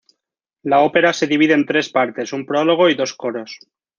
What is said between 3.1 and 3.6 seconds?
coros.